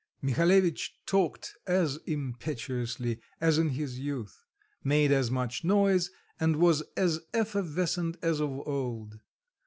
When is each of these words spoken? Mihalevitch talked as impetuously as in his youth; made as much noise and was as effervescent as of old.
Mihalevitch 0.23 0.95
talked 1.05 1.53
as 1.67 1.97
impetuously 2.07 3.19
as 3.39 3.59
in 3.59 3.69
his 3.69 3.99
youth; 3.99 4.41
made 4.83 5.11
as 5.11 5.29
much 5.29 5.63
noise 5.63 6.09
and 6.39 6.55
was 6.55 6.81
as 6.97 7.19
effervescent 7.35 8.17
as 8.19 8.39
of 8.41 8.49
old. 8.67 9.19